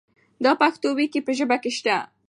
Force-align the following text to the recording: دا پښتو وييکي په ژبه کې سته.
دا 0.43 0.51
پښتو 0.61 0.87
وييکي 0.97 1.19
په 1.27 1.31
ژبه 1.37 1.57
کې 1.63 1.71
سته. 1.77 1.95